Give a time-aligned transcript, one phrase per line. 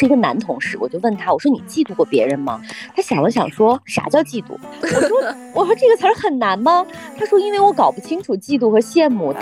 [0.00, 2.58] 是一个男同事，我就问他，我说你嫉妒过别人吗？
[2.96, 4.56] 他想了想说，啥叫嫉妒？
[4.80, 6.86] 我说我说这个词儿很难吗？
[7.18, 9.34] 他说因为我搞不清楚嫉妒和羡慕。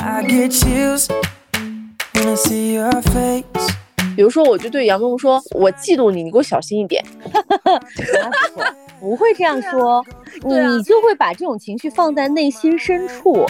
[4.16, 7.04] 比如说，我就对杨梦说，我嫉妒你，你给我小心一点。
[8.98, 10.04] 不会这样说，
[10.42, 13.46] 你就会把这种情绪放在内心深处。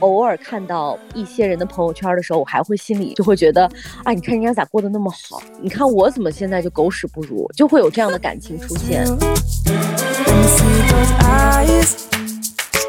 [0.00, 3.70] 偶尔看到一些人的朋友圈的时候，我还会心里就会觉得，
[4.04, 9.04] 啊，你看人家咋过得那么好，你看我怎么现在就狗屎不如，就会有这样的感情出现。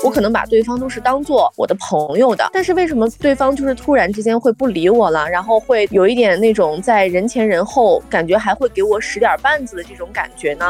[0.01, 10.65] 我可能把对方都是当做我的朋友的，但是为什么对方就是突然之间会不理我了，然后会有一点那种在人前人后感觉还会给我使点绊子的这种感觉呢？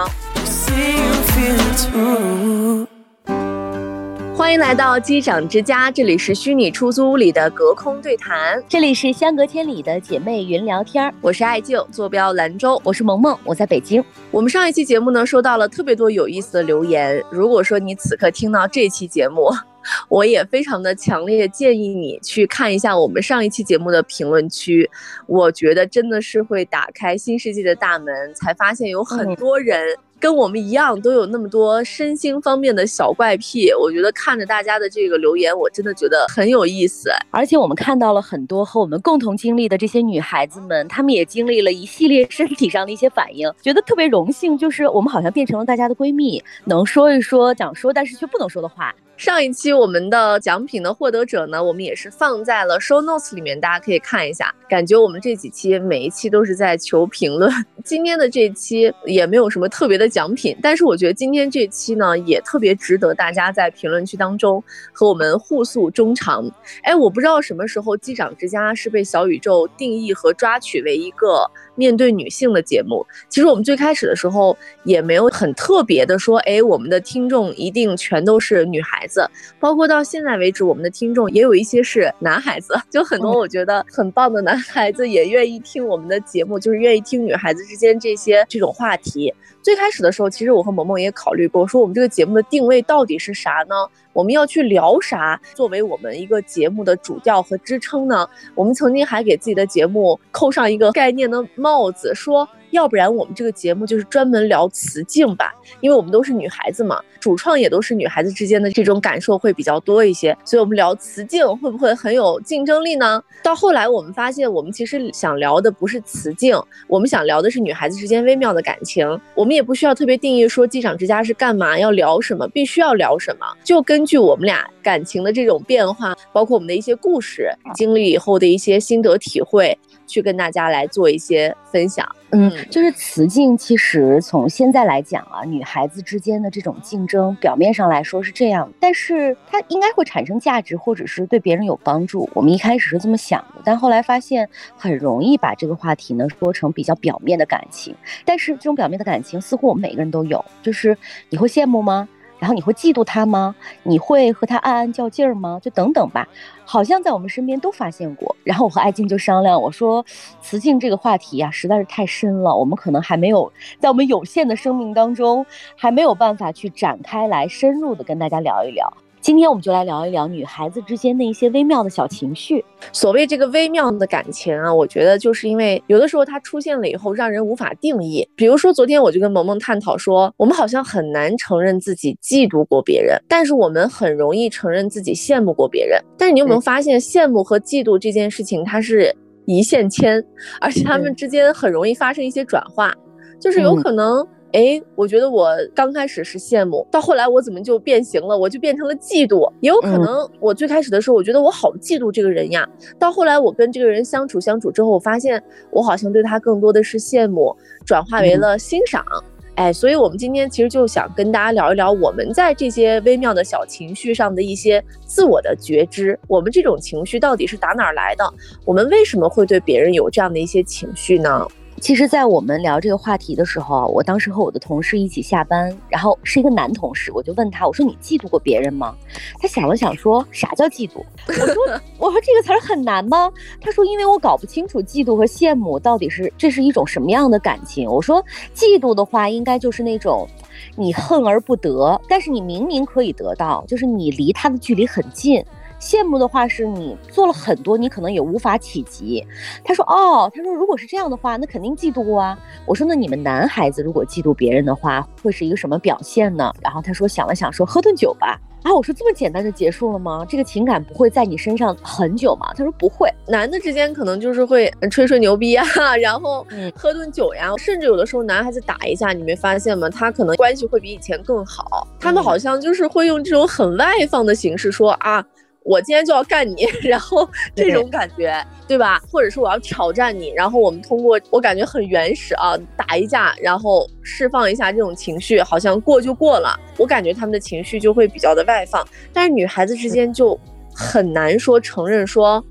[4.40, 11.14] 欢迎来到机长之家，这里是虚拟出租屋里的隔空对谈，这里是相隔千里的姐妹云聊天。
[11.20, 14.02] 我是爱静，坐标兰州；我是萌萌，我在北京。
[14.32, 17.22] 我们上一期节目呢，收到了特别多有意思的留言。
[17.30, 19.50] 如果说你此刻听到这期节目，
[20.08, 24.90] 我也非常的强烈建议你去看一下我们上一期节目的评论区，
[25.28, 29.98] 我觉得真的是会打开新世界的大门，才发现有很多人。
[30.20, 37.10] 跟我们一样都有那么多身心方面的小怪癖，我觉得看着大家的这个留言，我真的觉得很有意思。
[37.32, 48.94] 而且我们看到了很多和我们共同经历的这些女孩子们，她们也经历了一系列身体上的一些反应，觉得特别荣幸，就是我们好像变成了大家的闺蜜，能说一说想说但是却不能说的话。
[49.20, 54.56] 上一期我们的奖品的获得者呢，我们也是放在了 show notes 里面，大家可以看一下。
[54.70, 57.52] 感觉我们这几期每一期都是在求评论。
[57.84, 66.50] 今天的这期也没有什么特别的奖品，但是我觉得今天这期呢，也特别值得大家在评论区当中和我们互诉衷肠。
[66.84, 71.46] 哎，我不知道什么时候机长之家是被小宇宙定义和抓取为一个。
[71.80, 79.26] 面对女性的节目，其实我们最开始的时候也没有很特别的说，哎，我们的听众一定全都是女孩子，
[79.62, 89.34] 包括到现在为止，我们的听众也有一些是男孩子，就很多我觉得很棒的男孩子也愿意听我们的节目，就是愿意听女孩子之间这些这种话题。
[89.62, 93.76] 最开始的时候，其实我和萌萌也考虑过，说我们这个节目的定位到底是啥呢？
[94.14, 98.28] 我们要去聊啥作为我们一个节目的主调和支撑呢？
[98.56, 102.48] 我们曾经还给自己的节目扣上一个概念的帽子，说。
[102.72, 113.22] 要不然我们这个节目就是专门聊雌竞吧，因为我们都是女孩子嘛，主创也都是女孩子之间的这种感受会比较多一些，所以我们聊雌竞会不会很有竞争力呢？
[113.44, 116.56] 到后来我们发现，我们其实想聊的不是雌竞，
[116.88, 119.20] 我们想聊的是女孩子之间微妙的感情。
[119.36, 129.78] 我们也不需要特别定义说机长之家是干嘛，要聊什么，必须要聊什么，就根据我们俩感情的这种变化，包括我们的一些故事经历以后的一些心得体会。
[130.10, 142.30] 去跟大家来做一些分享，嗯，就是雌竞，其实从现在来讲啊，女孩子之间的这种竞争，表面上来说是这样，但是它应该会产生价值，或者是对别人有帮助。
[142.36, 144.48] 我们一开始是这么想的，但后来发现
[144.78, 147.96] 很容易把这个话题呢说成比较表面的感情。
[148.24, 150.96] 但是这种表面的感情，似乎我们每个人都有，就是
[151.30, 152.08] 你会羡慕吗？
[152.40, 153.54] 然后你会嫉妒他吗？
[153.84, 155.60] 你会和他暗暗较劲儿吗？
[155.62, 156.28] 就等等吧，
[156.66, 158.36] 好像在我们身边都发现过。
[158.44, 160.04] 然后我和艾静就商量，我说，
[160.42, 165.46] 雌竞这个话题呀，实在是太深了，我们可能还没有在我们有限的生命当中，
[165.76, 168.92] 还没有办法去展开来深入的跟大家聊一聊。
[169.22, 172.64] 今天我们就来聊一聊女孩子之间的一些微妙的小情绪。
[172.94, 178.28] 所谓这个微妙的感情啊，我觉得就是因为有的时候它出现了以后，让人无法定义。
[178.36, 186.02] 比如说昨天我就跟萌萌探讨说，我们好像很难承认自己嫉妒过别人，但是我们很容易承认自己羡慕过别人。
[186.18, 189.14] 但是你有没有发现，羡慕和嫉妒这件事情，它是
[189.46, 190.24] 一线牵，
[190.62, 192.94] 而且他们之间很容易发生一些转化，
[193.40, 194.26] 就是有可能。
[194.52, 198.36] 哎，我觉得我刚开始是羡慕，到后来我怎么就变形了？
[198.36, 199.52] 我就变成了嫉妒。
[199.60, 202.68] 也有可能我最开始的时候，我觉得我好嫉妒这个人呀。
[202.98, 207.56] 到后来我跟这个人相处相处之后，我发现我好像对他更多的是羡慕，
[207.86, 209.06] 转化为了欣赏。
[209.54, 216.18] 哎，所以我们今天其实就想跟大家聊一聊我们在这些微妙的小情绪上的一些自我的觉知。
[216.28, 218.24] 我们这种情绪到底是打哪儿来的？
[218.66, 221.46] 我们为什么会对别人有这样的一些情绪呢？
[221.82, 228.96] 其实，在我们聊这个话题的时候，我当时和我的同事一起下班，然后是一个男同事，我就问他，我说你嫉妒过别人吗？
[229.40, 231.04] 他想了想说，啥叫嫉妒？
[231.28, 233.32] 我说，我说这个词儿很难吗？
[233.62, 237.90] 他说，因为我搞不清楚嫉妒和羡慕到底是这是一种什么样的感情。
[237.90, 238.24] 我说，
[238.54, 240.28] 嫉妒的话，应该就是那种
[240.76, 245.44] 你恨而不得，但是你明明可以得到，就是你离他的距离很近。
[245.80, 249.26] 羡慕的话是你做了很多，你可能也无法企及。
[249.64, 252.38] 他说哦，他说如果是这样的话，那肯定嫉妒啊。
[252.66, 256.54] 我说那你们男孩子如果嫉妒别人的话，会是一个什么表现呢？
[256.62, 258.40] 然后他说想了想说喝顿酒吧。
[258.62, 260.26] 啊，我说这么简单就结束了吗？
[260.28, 262.52] 这个情感不会在你身上很久吗？
[262.58, 265.66] 他说不会，男的之间可能就是会吹吹牛逼啊，
[265.96, 266.46] 然后
[266.76, 269.90] 喝顿酒呀，甚至有的时候男孩子打一下，你没发现吗？
[269.90, 271.88] 他可能关系会比以前更好。
[272.02, 275.26] 他们好像就是会用这种很外放的形式说啊。
[275.64, 279.00] 我今天就要干你， 然后这种感觉，对吧？
[279.12, 286.60] 或者是我要挑战你，然后我们通过我感觉很原始啊，打一架，然后释放一下这种情绪，好像过就过了。
[286.78, 290.40] 我感觉他们的情绪就会比较的外放，但是女孩子之间就
[290.74, 292.44] 很难说承认说，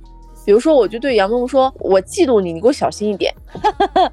[0.44, 3.34] 比如说我就对杨梦说，我嫉妒你，你给我小心一点，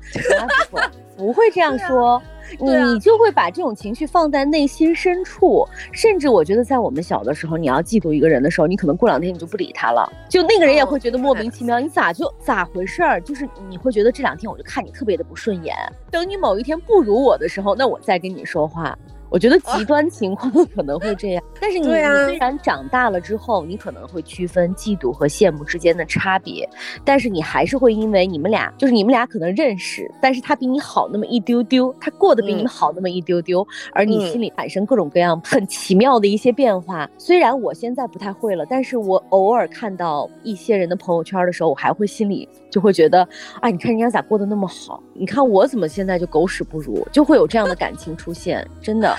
[1.18, 2.22] 不会这样说。
[2.60, 13.22] 你就会把这种情绪放在内心深处，甚至我觉得在我们小的时候，你要嫉妒一个人的时候，你可能过两天你就不理他了，就那个人也会觉得莫名其妙，你咋就咋回事儿？
[13.22, 15.76] 就是你会觉得这两天我就看你特别的不顺眼，
[16.12, 18.98] 等你某一天不如我的时候，那我再跟你说话。
[19.36, 22.00] 我觉得极端情况 可能会这样，但是你虽
[22.40, 26.66] 然长大了之后，你可能会区分嫉妒和羡慕之间的差别，
[27.04, 37.06] 但是你还是会因为你们俩就是你们俩可能认识，但是他比你好那么一丢丢，他过得比你们好那么一丢丢，而你心里产生各种各样很奇妙的一些变化。
[37.18, 43.26] 虽然我现在不太会了，但是我偶尔看到一些人的朋友圈的时候，我还会心里就会觉得，
[43.62, 49.16] 啊，你看人家咋过得那么好，你看我怎么现在就狗屎不如，就会有这样的感情出现，真的。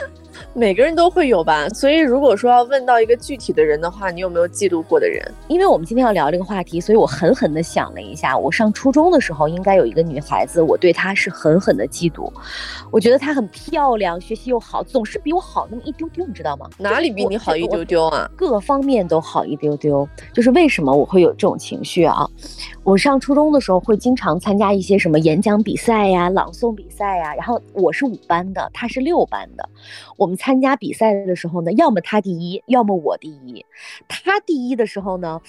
[0.54, 5.22] 每个人都会有吧，所以如果说要问到一个具体的人的话，你有没有嫉妒过的人？
[5.48, 12.30] 因为我们今天要聊这个话题，所以我狠狠地想了一下，我上初中的时候应该有一个女孩子，我对她是狠狠的嫉妒。
[12.90, 16.68] 我觉得她很漂亮，学习又好，总是比我好那么一丢丢，你知道吗？
[16.78, 18.30] 哪里比你好一丢丢啊？
[18.36, 20.08] 各方面都好一丢丢。
[20.32, 22.28] 就是为什么我会有这种情绪啊？
[22.84, 29.68] 我上初中的时候会经常参加一些什么演讲比赛呀、朗诵比赛呀，然后我是五班的，她是六班的，
[30.16, 30.25] 我。
[30.26, 33.64] 我们参加比赛的时候呢，要么他第一，要么我第一。
[34.08, 35.40] 他第一的时候呢，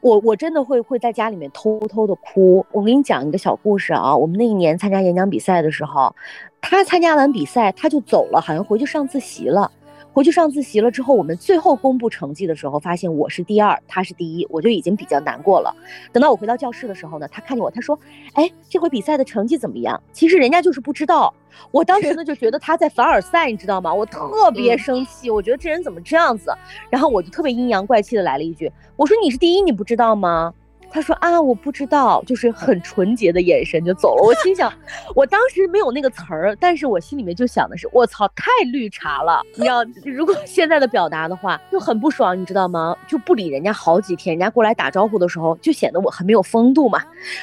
[0.00, 2.66] 我我真的会会在家里面偷偷的哭。
[2.72, 6.12] 我给你讲一个小故事啊，我们那一年参加演讲比赛的时候，
[6.60, 9.70] 他参加完比赛他就走了，好像回去上自习了。
[10.14, 15.74] 回去上自习了之后，我们最后公布成绩的时候，发现我是第二，他是第一，我就已经比较难过了。
[16.12, 17.98] 等到我回到教室的时候呢，他看见我，他说
[18.34, 21.34] ：“哎，这回比赛的成绩怎么样？”其实人家就是不知道。
[21.72, 23.92] 我当时呢就觉得他在凡尔赛，你知道吗？
[23.92, 26.54] 我特别生气，我觉得这人怎么这样子？
[26.90, 30.54] 然后我就特别阴阳怪气的来了一句：“我说你是第一，你不知道吗？”
[30.94, 34.22] 他说啊，我不知道，就是很纯洁的眼神就走了。
[34.22, 34.72] 我心想，
[35.16, 39.42] 我当时没有那个词儿，但是我心里面就想的是，我操，太绿茶了。
[39.56, 42.96] 你要如果 现在的表达的话，就很不爽，你知道吗？
[43.08, 47.00] 就不理人家好几天，人家过来打招呼的时候，就显得我很没有风度嘛。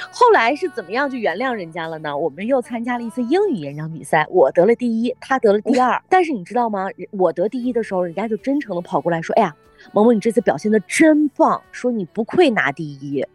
[0.10, 2.18] 后来是怎么样就原谅人家了呢？
[2.18, 6.02] 我们又参加了一次英语演讲比赛，我得了第一，他得了第二。
[6.08, 6.88] 但是你知道吗？
[7.12, 9.54] 我得第一的时候，人家就真诚的跑过来说，哎呀，
[9.92, 13.28] 萌萌，你这次表现的真棒，说你不愧拿第一。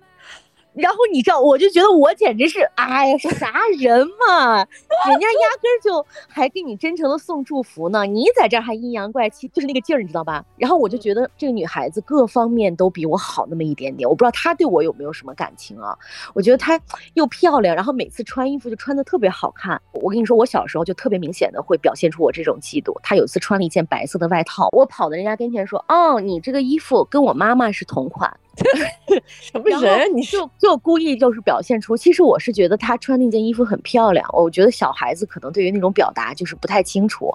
[0.76, 4.58] 然后你知道，我就觉得我简直是，哎呀，啥人嘛？
[4.58, 10.44] 人家压根儿就还给你真诚的送祝福呢，你在这儿还阴阳怪气，就是那个劲儿，你知道吧？
[10.56, 15.96] 然后我就觉得这个女孩子各方面都比我好那么一点点，我不知道她对我有没有什么感情啊？
[16.34, 16.80] 我觉得她
[17.14, 19.80] 又漂亮，然后每次穿衣服就穿的特别好看。
[19.92, 22.94] 我跟你说，我小时候就特别明显的会表现出我这种嫉妒。
[23.02, 28.38] 她有一次穿了一件白色的外套，我跑到人家跟前说，哦，你这个衣服跟我妈妈是同款。
[29.28, 30.16] 什么人？
[30.16, 34.26] 你就就故意就是表现出，其实我是觉得她穿那件衣服很漂亮。
[34.32, 37.30] 我觉得小孩子可能对于那种表达就是不太清楚。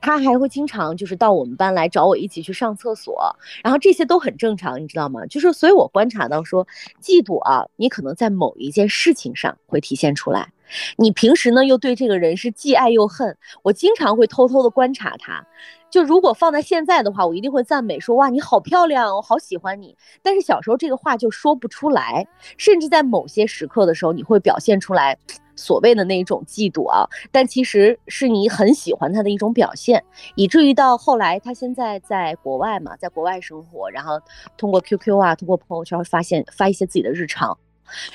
[0.00, 5.24] 她还会经常就是到我们班来找我一起去上厕所，然后这些都很正常，你知道吗？
[5.26, 6.66] 就是所以我观察到说，
[7.02, 10.52] 嫉妒啊，你可能在某一件事情上会体现出来。
[10.96, 13.36] 你平时呢又对这个人是既爱又恨。
[13.62, 15.46] 我经常会偷偷的观察他。
[15.90, 19.96] 就如果放在现在的话，我一定会赞美说哇你好漂亮，我好喜欢你。
[20.22, 22.26] 但是小时候这个话就说不出来，
[22.58, 25.16] 甚至在某些时刻的时候，你会表现出来
[25.56, 34.20] 所谓的那种嫉妒啊，但其实是你很喜欢他的一种表现，以至于到后来他现在在国外嘛，在国外生活，然后
[34.58, 37.56] 通过 QQ 啊，通过朋友圈发现发一些自己的日常。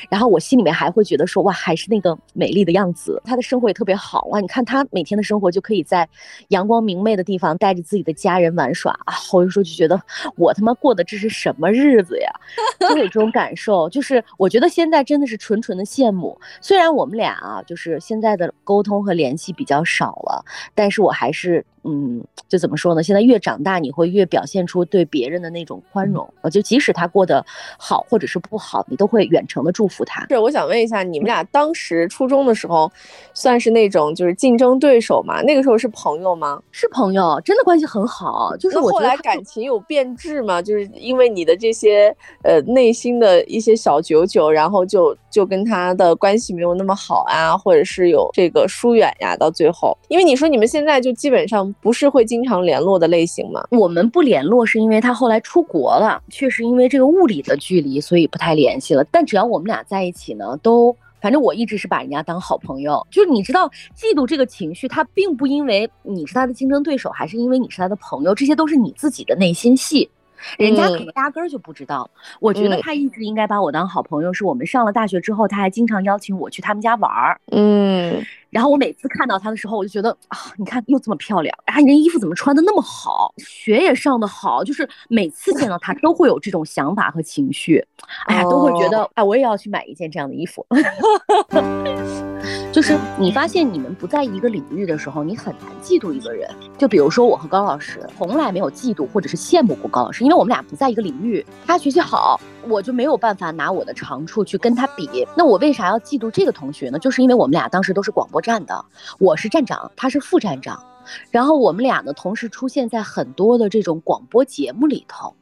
[0.10, 3.22] 然后我心里面还会觉得说哇，还是那个美丽的样子。
[3.26, 6.08] 她的生活也特别好哇，你看她每天的生活就可以在
[6.50, 9.14] 阳光明媚的地方带着自己的家人玩耍啊。
[9.32, 10.00] 我有时候就觉得
[10.36, 12.32] 我他妈过的这是什么日子呀？
[12.90, 16.40] 就有这种感受，就是我觉得现在真的是纯纯的羡慕。
[16.62, 23.04] 虽然我们俩啊，就是现在的沟通和联系比较少了，但是我还是嗯，就怎么说呢？
[23.04, 26.28] 现在越长大，你会越表现出对别人的那种宽容。
[26.42, 27.46] 我就即使他过得
[27.78, 30.26] 好或者是不好，你都会远程的祝福他。
[30.30, 32.90] 是，我想问一下，你们俩当时初中的时候，
[33.34, 35.42] 算是那种就是竞争对手吗？
[35.42, 36.62] 那个时候是朋友吗？
[36.72, 38.56] 是朋友，真的关系很好。
[38.58, 40.62] 就是我后来感情有变质吗？
[40.62, 49.36] 就是因为你的这些呃内心的一些小九九，然后就就跟他的关系没有那么好啊，或者是有这个疏远呀？
[49.36, 51.73] 到最后，因为你说你们现在就基本上。
[51.82, 53.66] 不是会经常联络的类型吗？
[53.72, 59.04] 我们不联络是因为他后来出国了，确实因为这个物理的距离，所以不太联系了。
[59.06, 63.06] 但只要我们俩在一起呢，都反正我一直是把人家当好朋友。
[63.10, 70.10] 就是你知道，嫉妒这个情绪，它并不因为你是他的竞争对手，还是因为你是他的朋友，这些都是你自己的内心戏。
[70.58, 72.10] 人家可能压根儿就不知道。
[72.42, 74.34] 我觉得他一直应该把我当好朋友。
[74.34, 77.40] 是我们上了大学之后，他还经常邀请我去他们家玩儿。
[77.52, 78.22] 嗯。
[78.54, 87.86] 然后我每次看到她的时候，我就觉得啊，你看又这么漂亮，啊，你这衣服怎么穿的那么好，学也上的好，就是每次见到她都会有这种想法和情绪，
[88.28, 90.66] 哎呀，都会觉得哎，我也要去买一件这样的衣服。
[92.72, 96.50] 就是你发现你们不在一个领域的时候，你很难嫉妒一个人。
[96.78, 101.46] 就比如说我和高老师，从来没有嫉妒或者是羡慕过高老师，因为我们俩不在一个领域。
[101.66, 105.28] 他学习好，我就没有办法拿我的长处去跟他比。
[105.36, 107.00] 那我为啥要嫉妒这个同学呢？
[107.00, 108.84] 就是因为我们俩当时都是广播站的，
[109.20, 110.84] 我是站长，他是副站长，
[111.32, 115.34] 然后我们俩呢同时出现在很多的这种广播节目里头。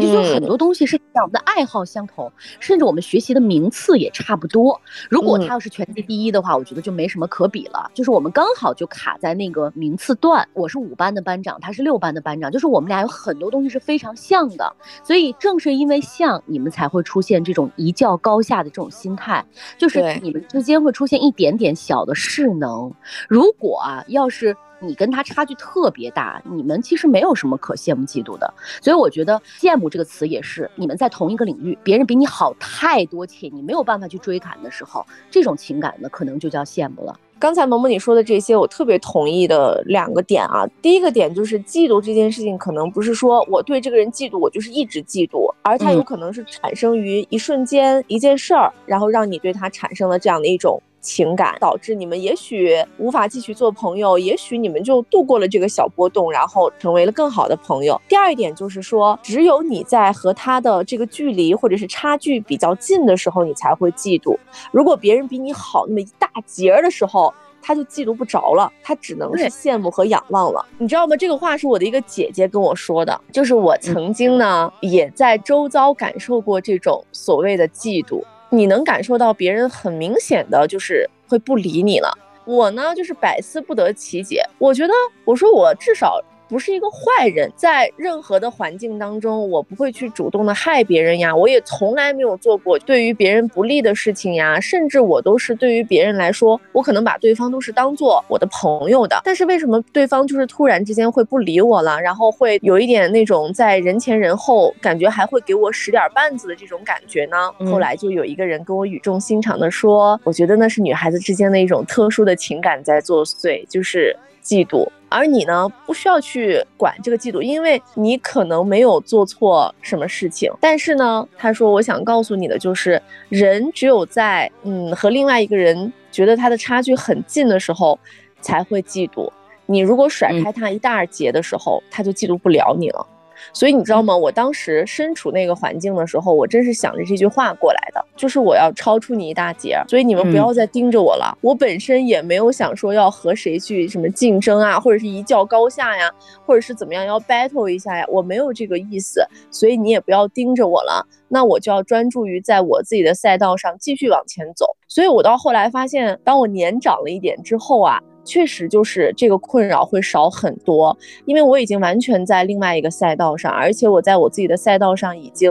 [0.00, 4.80] 就是很多东西是我们的爱好相同，甚至我们学习的名次也差不多。
[5.10, 7.90] 如果他要是全级第一的话，我觉得就没什么可比了。
[7.94, 14.72] 就是我们刚好就卡在那个名次段，我是五班的班长，他是六班的班长，就是我们俩有很多东西是非常像的。
[15.02, 19.44] 所以正是因为像，你们才会出现这种一较高下的这种心态，
[19.76, 22.92] 就是你们之间会出现一点点小的势能。
[23.28, 24.56] 如果啊，要是。
[24.80, 37.18] 你跟他差距特别大，你们其实没有什么可羡慕嫉妒的，所以我觉得羡慕这个词也是你们在同一个领域，别人比你好太多且你没有办法去追赶的时候，这种情感呢可能就叫羡慕了。
[37.40, 50.82] 刚才萌萌你说的这些，我特别同意的两个点啊，第一个点就是嫉妒这件事情，可能不是说我对这个人嫉妒，我就是一直嫉妒，而它有可能是产生于一瞬间一件事儿，然后让你对他产生了这样的一种。
[51.00, 58.00] 情感导致你们也许无法继续做朋友，也许你们就度过了这个小波动，然后成为了更好的朋友。
[58.08, 64.36] 第二一点就是说，只有你在和他的这个距离或者是差距比较近的时候，你才会嫉妒。
[64.72, 70.64] 如果别人比你好那么一大截儿的时候，他就嫉妒不着了，他只能是羡慕和仰望了。
[70.78, 71.16] 你知道吗？
[71.16, 78.22] 这个话是我的一个姐姐跟我说的，就是我曾经呢也在周遭感受过这种所谓的嫉妒。
[78.50, 82.10] 你能感受到别人很明显的就是会不理你了，
[82.44, 84.42] 我呢就是百思不得其解。
[84.58, 84.92] 我觉得，
[85.24, 86.20] 我说我至少。
[86.48, 99.20] 不是一个坏人，在任何的环境当中，我不会去主动的害别人呀，我也从来没有做过对于别人不利的事情呀，甚至我都是对于别人来说，我可能把对方都是当做我的朋友的。
[99.24, 107.52] 但是为什么对方就是突然之间会不理我了，然后会有一点那种在人前人后感觉还会给我使点绊子的这种感觉呢？
[107.70, 114.88] 后来就有一个人跟我语重心长的说，我觉得那是女孩子之间的一种特殊的情感在作祟，就是嫉妒。
[115.08, 120.52] 而你呢，不需要去管这个嫉妒，因为你可能没有做错什么事情。
[120.60, 127.98] 但是呢，他说，我想告诉你的就是，人只有在嗯和另外一个人觉得他的差距很近的时候，
[128.40, 129.30] 才会嫉妒。
[129.66, 133.06] 你如果甩开他一大截的时候，他就嫉妒不了你了。
[133.52, 134.16] 所以你知道吗？
[134.16, 139.80] 我当时身处那个环境的时候，我真是想着这句话过来的，就是我要超出你一大截。
[139.88, 141.36] 所以你们不要再盯着我了。
[141.40, 146.10] 我本身也没有想说要和谁去什么竞争啊，或者是一较高下呀，
[146.44, 149.24] 或者是怎么样要 battle 一下呀，我没有这个意思。
[149.50, 151.06] 所以你也不要盯着我了。
[151.28, 154.66] 那我就要专注于在我自己的赛道上继续往前走。
[154.88, 158.00] 所以我到后来发现，当我年长了一点之后啊。
[158.28, 165.50] 确实就是这个困扰会少很多，因为我已经完全在另外一个赛道上，而且我在我自己的赛道上已经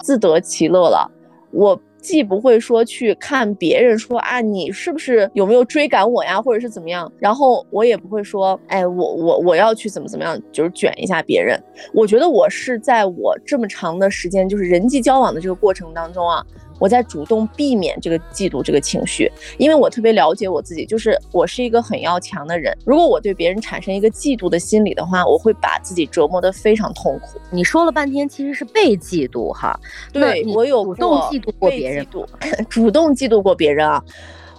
[0.00, 1.10] 自得其乐了。
[1.50, 11.58] 我既不会说去看别人说啊，你是不是有没有追赶我呀，或者是怎么样，然后我也不会说，哎，我我我要去怎么怎么样，就是卷一下别人。
[11.94, 16.44] 我觉得我是在我这么长的时间，就是人际交往的这个过程当中啊。
[16.78, 22.76] 我在主动避免这个嫉妒这个情绪，因为我特别了解我自己，就是我是一个很要强的人。
[22.84, 27.40] 如果我对别人产生一个嫉妒的心理的话，我会把自己折磨得非常痛苦。
[27.50, 29.78] 你说了半天，其实是被嫉妒哈？
[30.12, 32.06] 对我有主动嫉妒过别人，
[32.68, 34.02] 主动嫉妒过别人啊！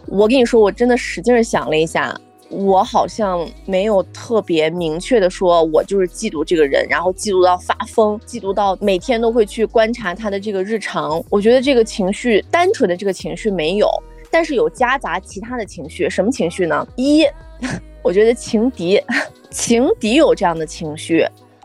[0.07, 11.23] 我跟你说，我真的使劲想了一下，我好像没有特别明确的说，我就是嫉妒这个人，然后嫉妒到发疯，嫉妒到每天都会去观察他的这个日常。
[11.29, 13.87] 我觉得这个情绪，单纯的这个情绪没有，
[14.31, 16.09] 但是有夹杂其他的情绪。
[16.09, 16.87] 什么情绪呢？
[16.95, 17.23] 一，
[18.01, 18.99] 我觉得情敌，
[19.51, 21.23] 情敌有这样的情绪，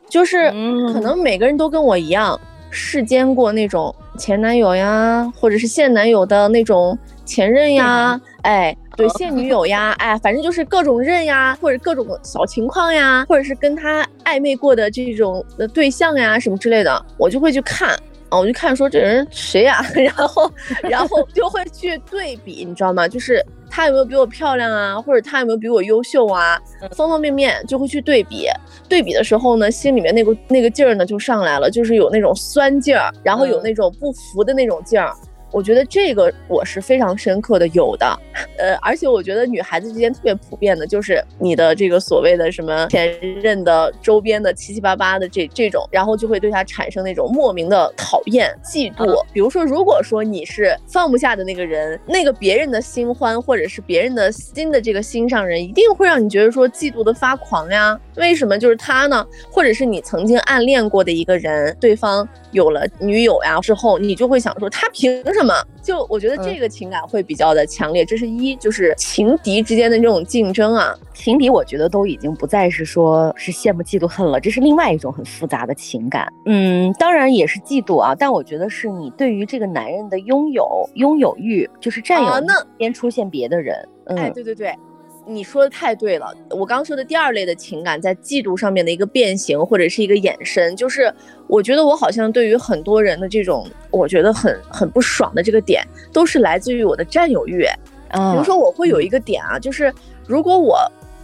[0.09, 0.51] 就是
[0.93, 2.39] 可能每个人都跟我一样，
[2.69, 8.77] 世间过那种前男友呀，或者是现男友的那种前任呀，哎。
[8.97, 17.89] 对现女友呀， 哎，反正就是各种认呀，或者各种小情况呀，或者是跟他暧昧过的这种的对象呀，什么之类的，我就会去看
[18.29, 20.49] 啊，我就看说这人谁呀， 然后，
[20.85, 23.09] 然后就会去对比，你知道吗？
[23.09, 26.57] 就是他有没有比我漂亮啊，或者他有没有比我优秀啊，
[26.93, 28.47] 方方面面就会去对比。
[28.89, 35.13] 对比的时候呢，心里面那个那个劲儿呢就上来了，就是有那种酸劲儿，然后有那种不服的那种劲儿。
[35.55, 38.07] 我觉得这个我是非常深刻的，有的，
[38.59, 49.25] 呃，而且我觉得女孩子之间特别普遍的，就是你的这个所谓的什么前任的周边的七七八八的这这种，然后就会对他产生那种莫名的讨厌、嫉妒。
[49.33, 57.97] 比如说，如果说你是放不下的那个人，那个别人的新欢或者是别人的新的这个心上人，一定会让你觉得说嫉妒的发狂呀。
[58.17, 59.25] 为什么就是他呢？
[59.53, 65.44] 或者是你曾经暗恋过的一个人，对方有了女友呀之后，你就会想说他凭什么？
[65.83, 68.05] 就我觉得这个情感会比较的强烈。
[68.05, 70.95] 这是一，就是情敌之间的这种竞争啊。
[71.13, 76.27] 情敌我觉得都已经不再是说是羡慕嫉妒恨了，这是另外一种很复杂的情感。
[76.47, 83.77] 嗯，当然也是嫉妒啊，但我觉得是你对于这个男人的拥有拥有欲，就是占有那边出现别的人。
[84.07, 84.75] 哎，对对对。
[85.27, 91.13] 你说的太对了，我刚说的第二类的情感，在嫉妒上面的一个变形或者是一个衍生，就是
[91.47, 97.67] 我觉得我好像对于很多人的这种，我觉得很很不爽的这个点，都是来自于我的占有欲。
[98.11, 99.93] 比如说我会有一个点啊，就是
[100.27, 100.79] 如果我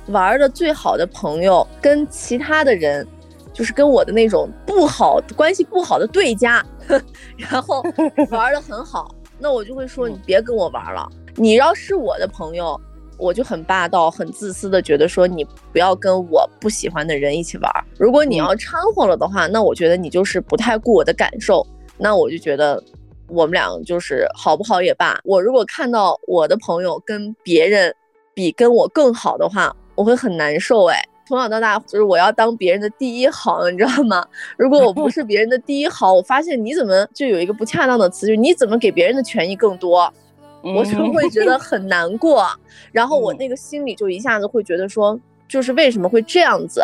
[0.07, 3.07] 玩的最好的朋友跟其他的人，
[3.53, 6.65] 就是跟我的那种不好关系不好的对家，
[7.37, 7.83] 然后
[8.31, 11.07] 玩的很好，那我就会说你别跟我玩了。
[11.37, 12.81] 你要是我的朋友。
[13.21, 17.71] 我就很霸道、很自私的觉得说，你不要跟我不喜欢的人一起玩。
[17.99, 21.65] 如果你要掺和了的话，那我觉得你就是不太顾我的感受。
[21.99, 22.83] 那我就觉得，
[23.29, 25.21] 我们俩就是好不好也罢。
[25.23, 27.95] 我如果看到我的朋友跟别人
[28.33, 30.87] 比跟我更好的话，我会很难受。
[30.87, 34.27] 哎，从小到大就是我要当别人的第一好，你知道吗？
[34.57, 40.11] 如果我不是别人的第一好，我发现你怎么就有一个不恰当的词，就是你怎么给别人的权益更多？
[40.63, 42.47] 我就会觉得很难过，
[42.93, 45.19] 然后我那个心里就一下子会觉得说，
[45.49, 46.83] 就是为什么会这样子？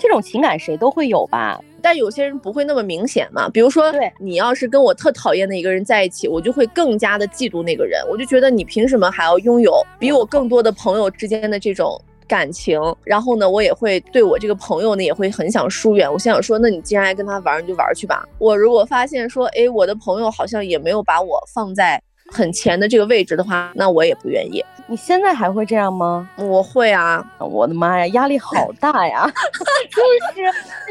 [0.00, 3.48] 这种情感谁都会有吧，但有些人不会那么明显嘛。
[3.48, 12.80] 比如说，你要是跟我特讨厌的一个人在一起，我就会更加的嫉妒那个人，我就觉得你凭什么还要拥有比我更多的朋友之间的这种感情？
[13.02, 16.10] 然后呢，我也会对我这个朋友呢也会很想疏远。
[16.10, 18.24] 我想说，那你既然爱跟他玩，你就玩去吧。
[18.38, 22.00] 我如果发现说，哎，我的朋友好像也没有把我放在。
[22.28, 24.64] 很前的这个位置的话，那我也不愿意。
[24.86, 26.28] 你现在还会这样吗？
[26.36, 27.24] 我会啊！
[27.38, 29.26] 我的妈呀，压力好大呀！
[29.90, 30.02] 就
[30.34, 30.42] 是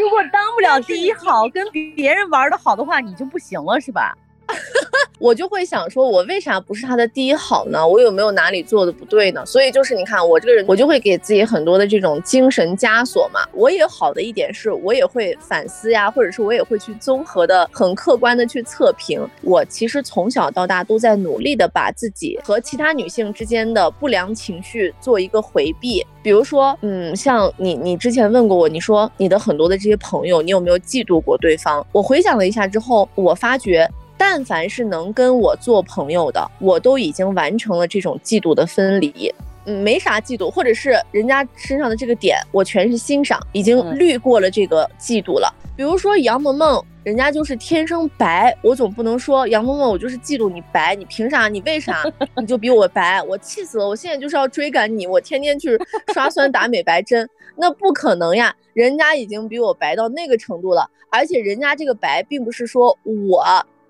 [0.02, 4.16] 如果当不了第一好，跟别人玩的好的话，你就不行了，是吧？
[5.20, 7.86] 我就会想说，我为啥不是他的第一好呢？
[7.86, 9.44] 我有没有哪里做的不对呢？
[9.48, 13.40] 所以就是你看，我这个人，我就会给自己很多的这种精神枷锁嘛。
[13.52, 19.28] 我也好的一点是，我也会反思呀，或者是我也会去综合的、很客观的去测评。
[19.42, 26.06] 我其实从小到大都在努力的把自己和其他女性之间的不良情绪做一个回避。
[26.22, 31.86] 比如说，嗯，像你，你之前问过我，你说你的很多的这些朋友，你有没有嫉妒过对方？
[31.92, 33.90] 我回想了一下之后，我发觉。
[34.18, 39.34] 但凡是能跟我做朋友的，我都已经完成了这种嫉妒的分离，
[39.66, 45.54] 嗯，没啥嫉妒，或者是人家身上的这个点，我全是欣赏，已经滤过了这个嫉妒了。
[45.76, 51.48] 比如说杨萌萌，人家就是天生白，我总不能说杨萌萌，我就是嫉妒你白，你凭啥？
[51.48, 52.04] 你为啥
[52.38, 53.22] 你就比我白？
[53.22, 53.88] 我气死了！
[53.88, 55.80] 我现在就是要追赶你，我天天去
[56.14, 58.56] 刷酸打美白针， 那不可能呀！
[58.74, 63.44] 人家已经比我白到那个程度了，而且人家这个白，并不是说我。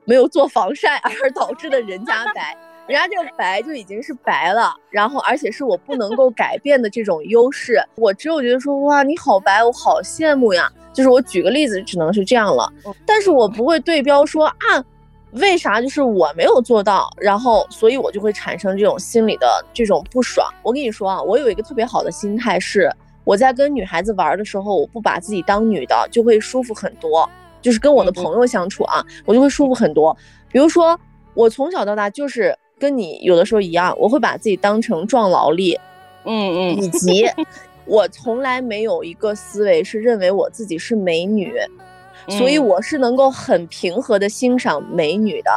[0.08, 10.72] 没有做防晒 而导致的人家白，人家这个白就已经是白了，然后而且是我不能够改变的这种优势，我只有觉得说哇你好白，我好羡慕呀。
[10.94, 12.72] 就是我举个例子，只能是这样了，
[13.06, 14.84] 但是我不会对标说啊，
[15.34, 20.50] 为啥就是我没有做到，然后所以我就会产生这种心理的这种不爽。
[20.64, 22.92] 我跟你说啊，我有一个特别好的心态是，
[23.26, 27.30] 我在跟女孩子玩的时候，我不把自己当女的，就会舒服很多。
[27.62, 30.16] 就是跟我的朋友相处啊，我就会舒服很多。
[30.50, 31.00] 比如说，
[31.34, 35.78] 我从小到大就是跟你有的时候一样，我会把自己当成壮劳力，
[36.26, 37.26] 嗯嗯，以及
[37.86, 41.54] 我从来没有一个思维是认为我自己是美女，
[42.30, 45.52] 所以我是能够很平和的欣赏美女的。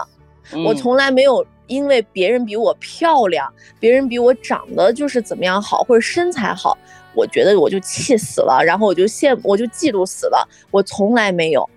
[0.64, 6.76] 我从来没有因为别人比我漂亮，别人比我长得就是怎么样好，或者身材好，
[7.14, 10.48] 我觉得我就气死了，然后我就羡慕，我就嫉妒死了。
[10.72, 11.68] 我从来没有。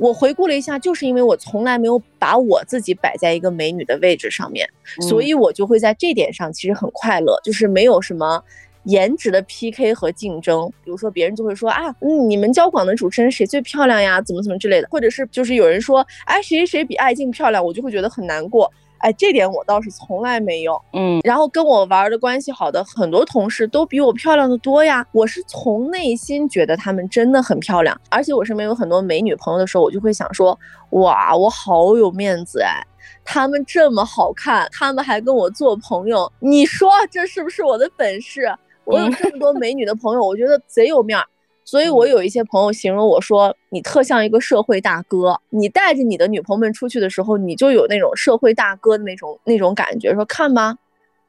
[0.00, 4.66] 我回顾了一下，就是因为我从来没有把我自己摆在一个美女的位置上面，
[5.08, 8.42] 所以我就会在这点上其实很快乐，就是没有什么
[8.84, 10.72] 颜值的 PK 和竞争。
[10.82, 14.22] 比如说别人就会说啊，嗯，你们交广的主持人谁最漂亮呀？
[14.22, 18.72] 怎么怎么之类的，或者是就是有人说，哎，谁谁比艾静漂亮，我就会觉得很难过。
[19.00, 25.04] 哎，这点我倒是从来没有，嗯，然后跟我玩的关系好的很多同事都比我漂亮的多呀。
[25.12, 30.58] 我是从内心觉得她们真的很漂亮，而且我身边有很多美女朋友的时候，我就会想说，
[30.90, 32.80] 哇，我好有面子哎，
[33.24, 38.54] 她们这么好看，她们还跟我做朋友，你说这是不是我的本事？
[38.84, 41.24] 我有这么多美女的朋友，我觉得贼有面儿。
[41.64, 45.40] 所以，我有一些朋友形容我说，你特像一个社会大哥。
[45.50, 50.12] 你带着你的女朋友们出去的时候，你就有那种社会大哥的那种那种感觉。
[50.14, 50.76] 说看吧，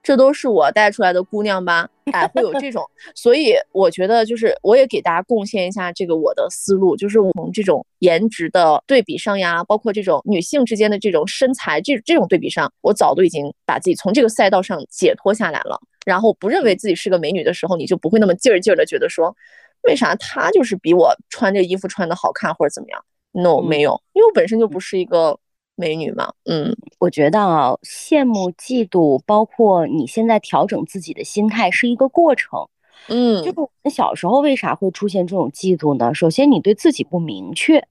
[0.01, 1.87] 这都是我带出来的姑娘吧？
[2.11, 2.83] 哎，会有这种。
[3.13, 15.79] 所以我觉得，就是我也给大家贡献一下这个我的思路，就是我从这种颜值的对比上呀，包括这种女性之间的这种身材这这种对比上，我早都已经把自己从这个赛道上解脱下来了。
[16.03, 19.35] 然后不认为自己是个美女的时候，你就不会那么劲儿劲儿的觉得说。
[19.83, 25.39] 为啥他就是比我穿这衣服穿的好看或者怎么样？No，没有，因为我本身就不是一个
[25.75, 26.33] 美女嘛。
[26.43, 32.67] 嗯，我觉得啊，羡慕、嫉妒，包括你现在调整自己的心态是一个过程。
[33.07, 36.13] 嗯，就是我们小时候为啥会出现这种嫉妒呢？
[36.13, 37.87] 首先，你对自己不明确，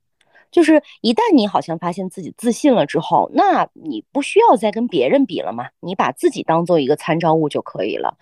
[0.53, 8.19] 就是一旦你好像发现自己自信了之后，那你不需要再跟别人比了嘛，你把自己当做一个参照物就可以了。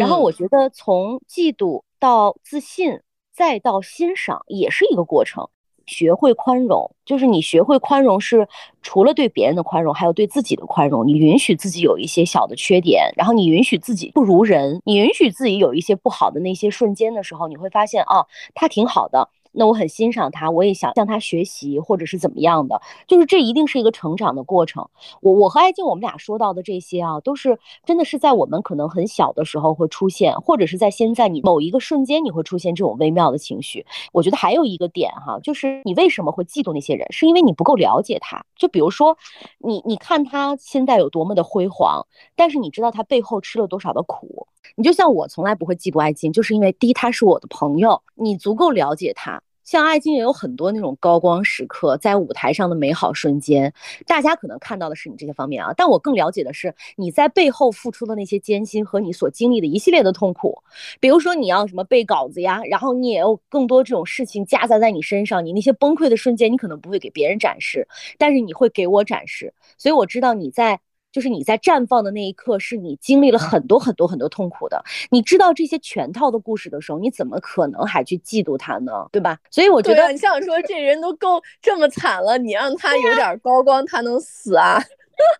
[0.00, 2.98] 然后我觉得从嫉妒到自信。
[3.32, 5.48] 再到欣赏也是一个过程，
[5.86, 8.46] 学会宽容，就是你学会宽容是
[8.82, 11.06] 除了对别人的宽容，还有对自己的宽容。
[11.06, 19.30] 你允许自己有一些小的缺点，然后你允许自己不如人，你允许自己有一些不好的那些瞬间的时候，你会发现啊，他挺好的。
[19.52, 24.88] 那我很欣赏他，我也想向他学习，或者是怎么样的，就是这一定是一个成长的过程。
[25.20, 33.84] 我我和艾静我们俩说到的这些啊，都是真的是在我们可能很小的时候会出现，或者是在现在你某一个瞬间你会出现这种微妙的情绪。
[34.12, 38.44] 我觉得还有一个点哈，就是你为什么会嫉妒那些人，是因为你不够了解他。
[38.56, 39.18] 就比如说
[39.58, 44.46] 你你看他现在有多么的辉煌，但是你知道他背后吃了多少的苦。
[44.76, 49.41] 你就像我从来不会嫉妒艾静，就是因为第一他是我的朋友，你足够了解他。
[49.64, 53.72] 像艾金也有很多那种高光时刻，在舞台上的美好瞬间，
[54.06, 60.62] 大家可能看到的是你这些方面啊，但我更了解的是你在背后付出的那些艰辛和你所经历的一系列的痛苦。
[61.00, 67.86] 比如说你要什么背稿子呀，然后你也有更多这种事情夹杂在你身上，你那些崩溃的瞬间，你可能不会给别人展示，
[68.18, 70.80] 但是你会给我展示，所以我知道你在。
[71.12, 74.82] 就是你在绽放的那一刻，是你经历了很多很多很多痛苦的。
[75.10, 79.06] 你知道这些全套的故事的时候，你怎么可能还去嫉妒他呢？
[79.12, 79.38] 对吧？
[79.50, 84.82] 所以我觉得，你像说这人都够这么惨了，你让他有点高光，他能死啊？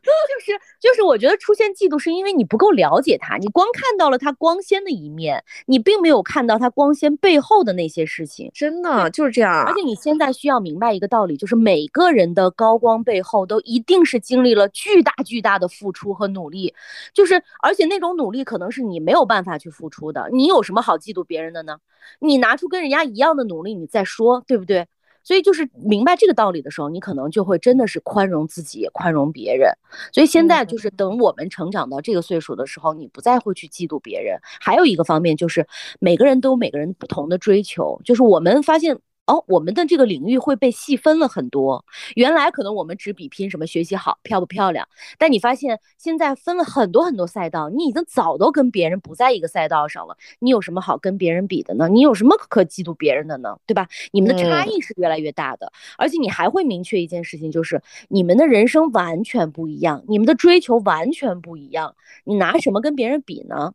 [0.02, 8.50] 就是就是，我觉得出现嫉妒是因为你不够了解他，你光看到了他光鲜的一面，你并没有看到他光鲜背后的那些事情。
[8.54, 9.64] 真的就是这样。
[9.64, 16.74] 而且你现在需要明白一个道理，就是每个人的高光背后都一定是经历了巨大巨大的付出和努力，
[17.12, 20.28] 就是而且那种努力可能是你没有办法去付出的。
[20.32, 21.78] 你有什么好嫉妒别人的呢？
[22.18, 24.86] 你拿出跟人家一样的努力，你再说，对不对？
[25.24, 29.70] 所以就是明白这个道理的时候，你可能就会真的是宽容自己，宽容别人。
[30.12, 34.38] 所以现在就是等我们成长到这个岁数的时候，你不再会去嫉妒别人。
[34.60, 35.66] 还有一个方面就是
[36.00, 38.98] 每个人都有每个人不同的追求，就是我们发现。
[39.26, 41.84] 哦，我们的这个领域会被细分了很多。
[42.16, 50.16] 原来可能我们只比拼什么学习好、漂不漂亮，但你发现现在分了很多很多赛道，你已经早都跟别人不在一个赛道上了。
[50.40, 51.88] 你有什么好跟别人比的呢？
[51.88, 53.56] 你有什么可嫉妒别人的呢？
[53.64, 53.86] 对吧？
[54.10, 61.94] 你们的差异是越来越大的，而且你还会明确一件事情，就是你们的人生完全不一样，你们的追求完全不一样。
[62.24, 63.72] 你拿什么跟别人比呢？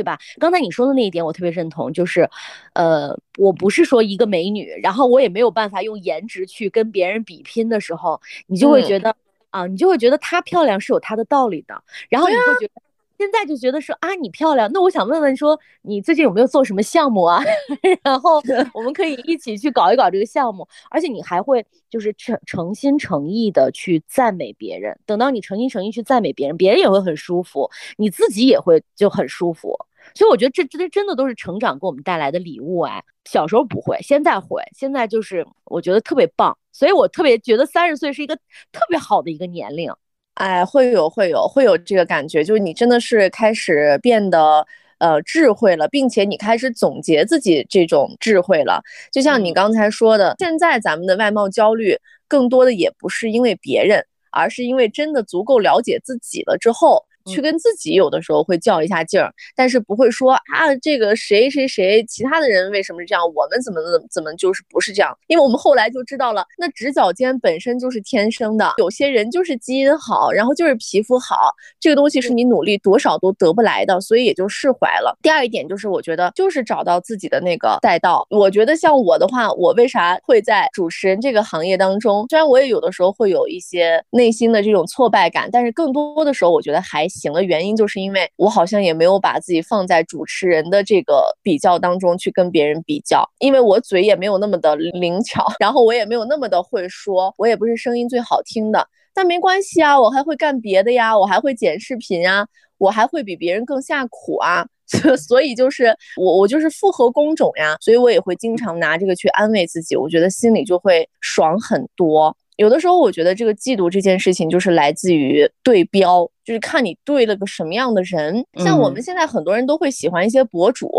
[0.00, 0.18] 对吧？
[0.38, 1.92] 刚才你说的那一点，我特别认同。
[1.92, 2.26] 就是，
[2.72, 9.14] 呃，我不是说一个美女，然后我也没有办法用颜值去跟别人比拼的时候，你就会觉得
[9.50, 11.74] 啊，你就会觉得她漂亮是有她的道理的。
[12.08, 12.80] 然后你会觉得。
[13.20, 17.44] 现在就觉得说啊，你漂亮，那我想问问说，你最近有没有做什么项目啊？
[18.02, 18.40] 然后
[18.72, 24.98] 我们可以一起去搞一搞这个项目，而且你还会就是诚诚心诚意的去赞美别人。
[25.04, 29.76] 等到你诚心诚意去赞美别人，别人也会很舒服，你自己也会就很舒服。
[30.14, 33.02] 所以我觉得这这真的都是成长给我们带来的礼物哎。
[33.26, 38.34] 小时候不会，现在会，现在就是我觉得特别棒，所以我特别觉得三十岁是一个
[38.72, 39.92] 特别好的一个年龄。
[40.34, 44.66] 哎，会有会有会有这个感觉，就是你真的是开始变得
[44.98, 48.82] 呃智慧了，并且你开始总结自己这种智慧了。
[49.12, 57.04] 就像你刚才说的，现在咱们的外貌焦虑更多的也不是因为别人，而是因为真的足够了解自己了之后。
[57.30, 65.16] 去跟自己有的时候会较一下劲儿，但是不会说啊，这个谁谁谁，其他的人为什么是这样，我们怎么怎么怎么就是不是这样？
[65.28, 75.14] 因为我们后来就知道了，那直角肩本身就是天生的，有些人就是基因好，然后就是皮肤好，这个东西是你努力多少都得不来的，所以也就释怀了。
[75.20, 78.26] 第二一点就是，我觉得就是找到自己的那个赛道。
[78.30, 82.26] 我觉得像我的话，我为啥会在主持人这个行业当中？
[82.30, 87.06] 虽然我也有的时候会有一些内心的这种挫败感，但是更多的时候，我觉得还。
[87.10, 102.46] 行的原因就是因为我好像也没有把自己放在主持人的这个比较当中去跟别人比较，因为我嘴也没有那么的灵巧， 然后我也没有那么的会说，我也不是声音最好听的，但没关系啊，我还会干别的呀，我还会剪视频啊，
[102.78, 104.66] 我还会比别人更下苦啊，
[105.18, 112.36] 所以就是我我就是复合工种呀，所以我也会经常拿这个去安慰自己，我觉得心里就会爽很多。
[112.60, 118.44] 有的时候，我觉得这个嫉妒这件事情就是来自于对标，就是看你对了个什么样的人。
[118.56, 120.90] 像我们现在很多人都会喜欢一些博主，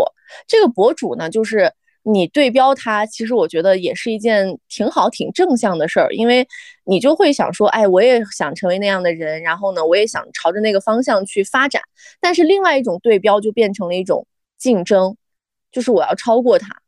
[0.48, 1.72] 这个博主呢，就是
[2.02, 6.44] 你对标他，其实我觉得也是一件挺好、挺正向的事儿，因为
[6.84, 11.80] 你就会想说，哎，我也想成为那样的人，然后呢，我也想朝着那个方向去发展。
[12.20, 14.26] 但是另外一种对标就变成了一种
[14.58, 15.16] 竞争，
[15.70, 16.81] 就是我要超过他。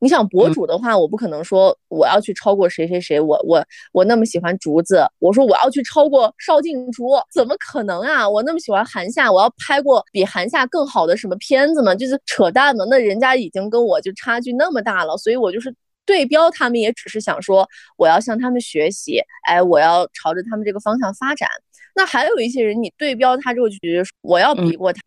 [0.00, 8.28] 你想博主的话，我不可能说我要去超过谁谁谁，我我我那么喜欢竹子，我说我要去超过邵静竹，怎么可能啊？
[8.28, 11.94] 我那么喜欢韩夏，我要拍过比韩夏更好的什么片子吗？
[11.94, 15.74] 就是扯淡嘛，那人家已经跟我就差距那么大了，所以我就是
[16.06, 21.46] 对标他们，也只是想说我要向他们学习，哎，我要朝着他们这个方向发展。
[21.94, 25.00] 那还有一些人，你对标他之后就觉得我要比过他。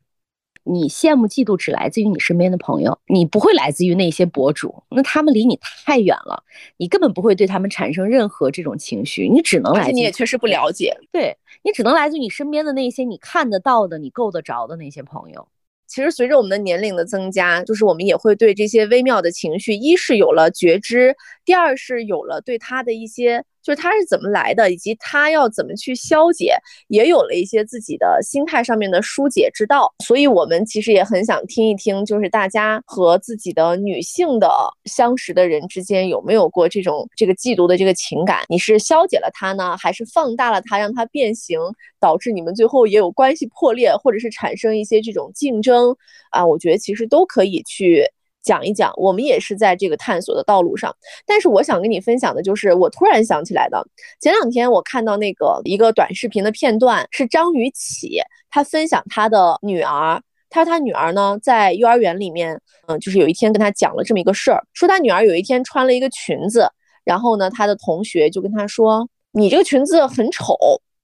[0.63, 6.43] 你羡慕嫉妒只来自于你身边的朋友，你不会来自于那些博主，那他们离你太远了，
[6.77, 9.91] 你根本不会对他们产生任何这种情绪，你只能来。
[9.91, 15.47] 你也确实不了解，对你只能来自于你身边的那些你看得到的、你够得着的那些朋友。
[15.85, 23.43] 其实随着我们的年龄的增加，就是我们也会对这些微妙的情绪，一是有了觉知，第二是有了对他的一些。
[23.63, 26.55] 就是他是怎么来的，以及他要怎么去消解，
[26.89, 29.91] 也有了一些自己的心态上面的疏解之道。
[30.03, 34.49] 所以，我们其实也很想听一听，就是大家和自己的女性的
[34.85, 38.43] 相识的人之间有没有过这种这个嫉妒的这个情感？
[38.49, 41.57] 你是消解了它呢，还是放大了它，让它变形，
[42.01, 45.95] 导致你们最后也有关系破裂，或者是产生一些这种竞争
[46.31, 46.45] 啊？
[46.45, 48.03] 我觉得其实都可以去。
[48.43, 50.95] 讲一讲，我们也是在这个探索的道路上。
[51.25, 53.83] 但是我想跟你分享的就是，我突然想起来的，
[54.19, 66.67] 前两天我看到那个一个短视频的片段，是张雨绮，她分享她的女儿，她说她女儿呢在幼儿园里面，嗯，就是有一天跟她讲了这么一个事儿，说她女儿有一天穿了一个裙子，
[67.03, 70.55] 然后呢，她的同学就跟她说，你这个裙子很丑。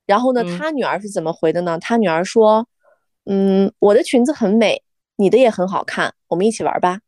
[0.06, 1.78] 然后呢，她女儿是怎么回的呢？
[1.80, 2.66] 她女儿说，
[3.28, 4.82] 嗯，我的裙子很美，
[5.18, 7.00] 你的也很好看，我们一起玩吧。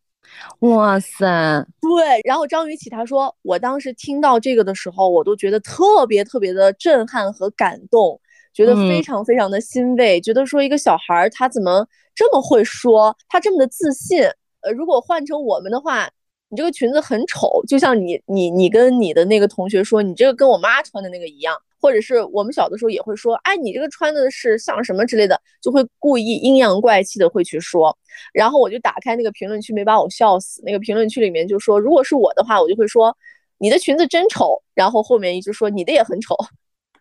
[0.59, 8.19] 哇塞，对，然后张雨绮她说，我当时听到这个的时候，我都觉得特别特别的震撼和感动，
[8.53, 14.23] 觉得非常非常的欣慰，觉得说一个小孩儿他怎么这么会说，他这么的自信。
[14.61, 16.07] 呃，如果换成我们的话，
[16.49, 21.55] 你这个裙子很丑，就像你你你跟你的那个同学说，你这个跟我妈穿的那个一样。
[21.81, 27.97] 或者是我们小的时候也会说，哎，你这个穿的是像什么之类的，就会故意阴阳怪气的会去说。
[28.33, 30.61] 然后我就打开那个评论区，没把我笑死。
[30.63, 33.17] 那个评论区里面就说，如果是我的话，我就会说
[33.57, 34.61] 你的裙子真丑。
[34.75, 36.35] 然后后面一直说你的也很丑，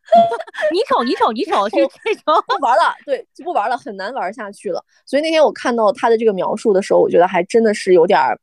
[0.72, 4.82] 你丑你丑你丑，是这种不玩了，对，就不玩了，很难玩下去了。
[5.04, 8.40] 所以那天我看到他的这个描述的时候，我觉得还真的是有点儿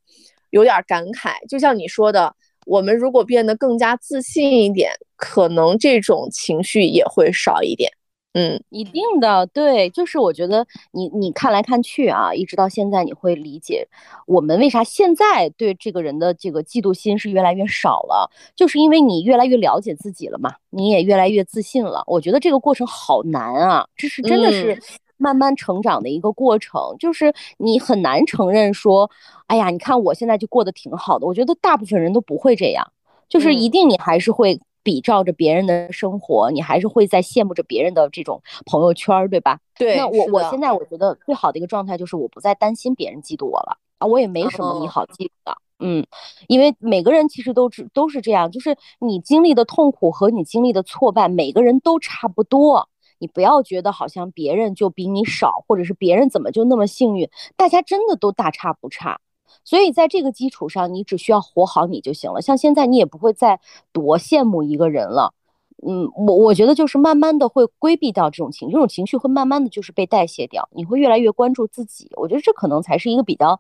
[0.51, 1.33] 有点感慨。
[1.49, 2.35] 就像你说的。
[2.69, 7.91] 我们如果变得更加自信一点，可能这种情绪也会少一点。
[8.33, 13.87] 嗯，一定的，对，就是我觉得你你看来看去啊，一直到现在，你会理解
[14.27, 22.03] 我们为啥现在对这个人的这个嫉妒心是越来越少了，就是因为你越来越了解自己了嘛，你也越来越自信了。
[22.05, 24.79] 我觉得这个过程好难啊，这是真的是。
[25.19, 29.09] 慢慢成长的一个过程，就是你很难承认说，
[29.47, 31.25] 哎呀，你看我现在就过得挺好的。
[31.25, 32.85] 我觉得大部分人都不会这样，
[33.27, 39.59] 就是一定你还是会比照着别人的生活，你还是会在羡慕着别人的这种朋友圈，对吧？
[39.77, 39.97] 对。
[39.97, 45.57] 那我我现在我觉得最好的一个状态就是我不再担心别人嫉妒我了啊，我也没什么你好嫉妒的。
[45.79, 46.07] 嗯，
[46.47, 52.87] 因为每个人其实都是都是这样，就是你经历的痛苦和你经历的挫败，每个人都差不多。
[53.19, 59.19] 你不要觉得好像别人就比你少，或者是别人怎么就那么幸运，大家真的都大差不差。
[59.63, 62.41] 所以在这个基础上，你只需要活好你就行了。
[62.41, 63.59] 像现在你也不会再
[63.91, 65.33] 多羡慕一个人了。
[65.87, 70.67] 嗯，我我觉得就是慢慢的会规避到这种情，这种情绪会慢慢的就是被代谢掉。
[70.71, 73.59] 你会越来越关注自己，我觉得这可能才是一个比较。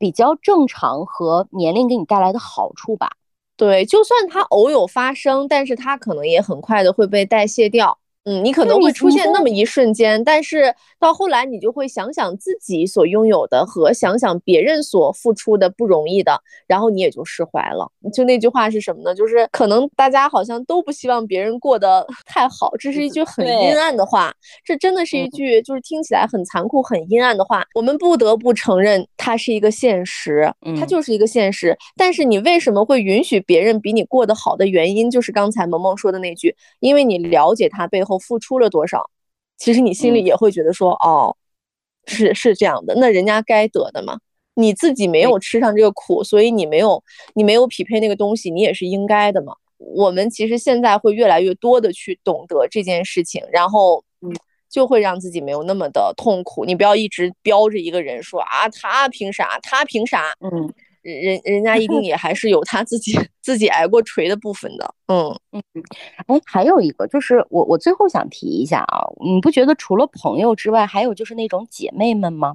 [0.00, 3.10] 比较正常和年龄给你带来的好处吧。
[3.54, 7.98] 对，就算它偶有发生，但是它可能也很快的会被代谢掉。
[8.24, 17.90] 嗯，你可能会出现那么一瞬间，但是到后来你就会想想自己所拥有的和想想别人所付出的不容易的，然后你也就释怀了。
[18.12, 19.14] 就那句话是什么呢？
[19.14, 24.30] 就是可能大家好像都不希望别人过得 太好，这是一句很阴暗的话。
[24.62, 27.64] 这真的是一句就是听起来很残酷、很阴暗的话。
[27.74, 31.74] 我们不得不承认，它是一个现实，它就是一个现实。
[31.96, 38.09] 但是你为什么会允许别人比你过得好的原因，就是刚才萌萌说的那句，因为你了解他背后。
[38.10, 39.08] 后付出了多少，
[39.56, 41.36] 其实你心里也会觉得说，哦，
[42.06, 44.18] 是是这样的，那人家该得的嘛，
[44.54, 47.02] 你自己没有吃上这个苦，所以你没有
[47.34, 49.54] 你没有匹配那个东西，你也是应该的嘛。
[49.78, 54.34] 我们其实现在会越来越多的去懂得这件事情，然后嗯，
[54.68, 56.64] 就会让自己没有那么的痛苦。
[56.64, 59.58] 你不要一直标着一个人说啊，他凭啥？
[59.62, 60.34] 他凭啥？
[60.40, 60.72] 嗯。
[61.02, 65.62] 人人家一定也还是有他自己 自己挨过锤的部分的，嗯嗯，
[66.26, 72.54] 哎，还有一个就是我我最后想提一下啊，你不觉得除了朋友之外，还有就是那种姐妹们吗？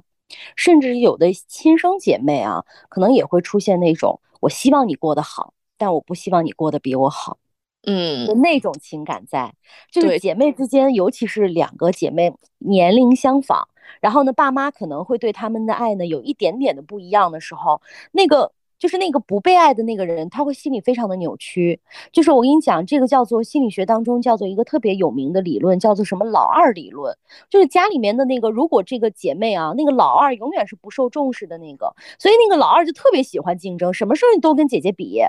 [0.56, 7.38] 甚至有的亲生姐妹啊，可能也会出现那种我希望你过得好，但我不希望你过得比我好，
[7.86, 9.54] 嗯，那种情感在，
[9.90, 13.68] 就是姐妹之间，尤其是两个姐妹年龄相仿。
[14.00, 17.80] 然后呢，爸妈可能会对他们的爱呢有一点点的不一样的时候，
[18.12, 21.80] 那个就是那个不被爱的那个人，他会心里非常的扭曲。
[22.12, 27.16] 就是我跟你讲，这个叫做心理学当中叫做一个特别有名的理论，叫做什么老二理论。
[27.48, 35.22] 就是家里面的那个，如果这个姐妹啊，那个老二永远是不受重视的那个，所以那个老二就特别喜欢竞争，什么事你都跟姐姐比。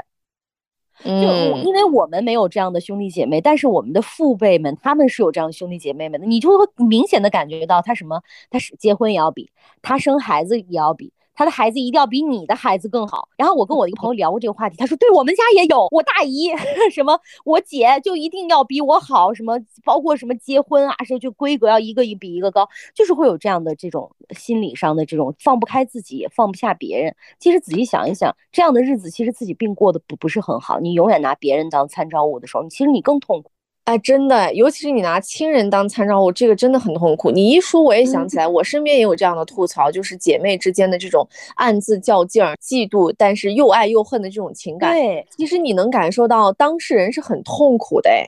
[1.03, 9.49] 就因为我们没有这样的兄弟姐妹，但是我们的父辈们他们是有这样兄弟姐妹们的，你就会明显的感觉到他什么，他是结婚也要比，
[9.81, 11.13] 他生孩子也要比。
[11.37, 13.29] 他的孩子一定要比你的孩子更好。
[13.37, 16.49] 然后我跟我一个朋友聊过这个话题，他说：“对我们家也有，我大姨
[16.91, 27.15] 什么，我姐就一定要比我好，什么包括什么结婚啊，说就规格要一个一比一个高，就是会有这样的这种心理上的这种放不开自己，也放不下别人。
[27.39, 30.79] 其实仔细想一想，这样的日子其实自己并过得不不是很好。
[30.79, 33.51] 你永远拿别人当参照物的时候，其实你更痛苦。”
[33.87, 37.31] 哎，真的，尤其是你拿亲人当参照物，这个真的很痛苦。
[37.31, 44.91] 你一说，我也想起来，我身边也有这样的吐槽，就是姐妹之间的这种暗自较劲儿、嫉妒，但是又爱又恨的这种情感。
[44.91, 48.27] 对，其实你能感受到当事人是很痛苦的，哎，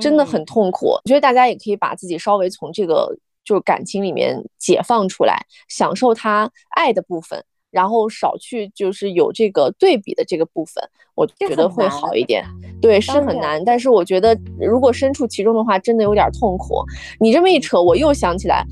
[0.00, 0.86] 真的很痛苦。
[0.86, 3.12] 我觉得大家也可以把自己稍微从这个
[3.44, 7.44] 就是感情里面解放出来，享受他爱的部分。
[7.70, 10.82] 然后少去就是有这个对比的这个部分，
[11.14, 12.44] 我觉得会好一点。
[12.80, 16.82] 对，是很难，但是我觉得如果身处其中的话，真的有点痛苦。
[17.18, 18.64] 你这么一扯，我又想起来，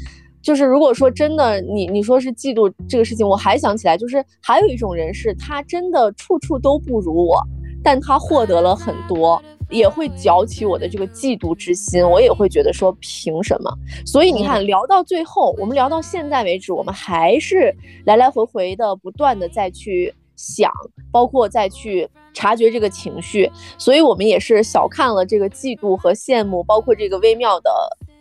[0.42, 7.42] 就是如果说真的，你你说是嫉妒这个事情，我还想起来，就是还有一种人是他真的处处都不如我，
[7.82, 9.40] 但他获得了很多。
[9.70, 13.70] 也会搅起我的这个嫉妒之心，我也会觉得说凭什么？
[14.06, 20.72] 所以你看，聊到最后，我们聊到现在为止，我们还是来来回回的不断的再去想，
[21.12, 27.70] 包括再去察觉这个情绪，所以我们也是小看了这个嫉妒和羡慕，包括这个微妙的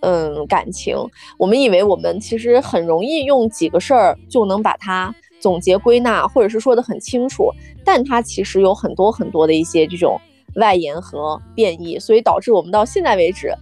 [0.01, 0.97] 嗯感情。
[1.38, 7.51] 我们以为我们其实很容易用几个事儿就能把它总结归纳，或者是说的很清楚，
[7.86, 10.19] 但它其实有很多很多的一些这种。
[10.58, 13.54] 外延和变异，所以导致我们到现在为止，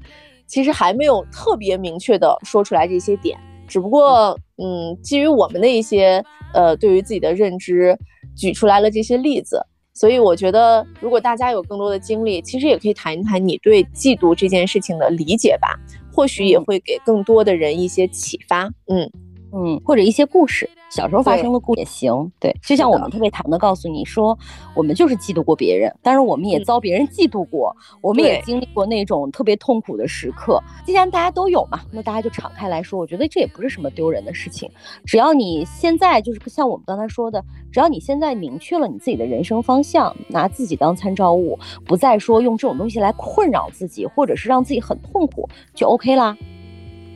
[0.47, 3.37] 其实还没有特别明确的说出来这些点。
[3.67, 7.97] 只不过，嗯，基于我们的一些呃对于自己的认知，
[8.35, 9.65] 举出来了这些例子。
[9.93, 15.79] 所以我觉得，如果大家有更多的经历，其实也可以谈一谈你对嫉妒这件事情的理解吧，
[16.13, 18.65] 或许也会给更多的人一些启发。
[18.87, 19.09] 嗯。
[19.55, 22.29] 嗯，或者一些故事，小时候发生的故也行。
[22.41, 24.37] 对，就像我们特别坦的告诉你说，
[24.75, 30.61] 我们就是嫉妒过别人，但是我们也遭别人嫉妒过，我们也经历过那种特别痛苦的时刻。
[30.85, 34.69] 既然大家都有嘛，那大家就敞开来说，我觉得这也不是什么丢人的事情。
[35.05, 37.41] 只要你现在就是像我们刚才说的，
[37.71, 46.35] 只要你现在明确了你自己的人生方向，拿自己当参照物，不再说用这种东西来困扰自己，或者是让自己很痛苦，就 OK 啦。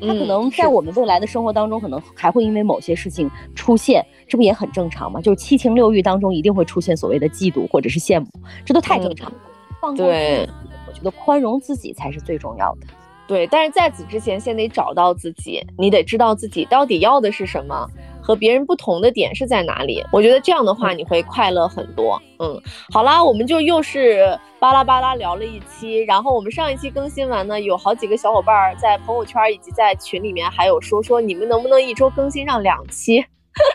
[0.02, 5.20] 他可能在我们未来的生活当中，可能还会因为某些事情出现，这不也很正常吗？
[5.22, 8.28] 就是七情六欲当中一定会出现所谓的嫉妒或者是羡慕，
[8.66, 9.38] 这都太正常了。
[9.82, 10.52] 放过自己，
[10.88, 12.88] 我觉得宽容自己才是最重要的。
[13.30, 17.88] 对，但是在此之前，先得找到自己，你得知道自己到底要的是什么。
[18.22, 20.04] 和别人不同的点是在哪里？
[20.12, 22.20] 我觉得这样的话你会快乐很多。
[22.40, 22.60] 嗯，
[22.92, 26.00] 好啦，我们就又是巴拉巴拉聊了一期。
[26.00, 33.24] 然后我们上一期更新完呢，有好几个小伙伴在朋友圈以及在群里面还有说说你们能不能一周更新上两期？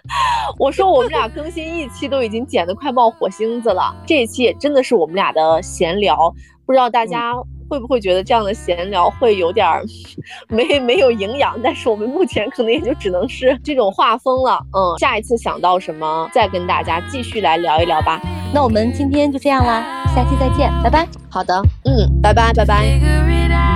[0.59, 6.33] 我说我们俩更新一期都已经剪得快冒火星子了，这一期也真的是我们俩的闲聊，
[6.65, 7.35] 不知道大家。
[7.75, 9.85] 会不会觉得这样的闲聊会有点儿
[10.49, 11.59] 没没有营养？
[11.61, 14.64] 但是我们目前可能也就只能是这种画风了。
[14.72, 18.20] 嗯，下一次想到什么再跟大家继续来聊一聊吧。
[18.53, 21.09] 那我们今天就这样啦，下期再见，拜拜。
[21.29, 23.74] 好的，嗯，拜拜，拜拜。